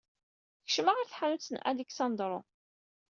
[0.65, 2.39] Kecmeɣ ɣer tḥanut n Aleksandro.